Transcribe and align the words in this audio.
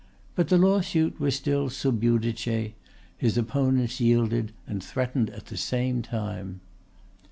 But 0.33 0.47
the 0.49 0.57
lawsuit 0.57 1.19
was 1.19 1.35
still 1.35 1.69
sub 1.69 2.01
judice; 2.01 2.73
his 3.19 3.37
opponents 3.37 3.99
yielded 3.99 4.51
and 4.65 4.83
threatened 4.83 5.29
at 5.29 5.45
the 5.45 5.57
same 5.57 6.01
time. 6.01 6.59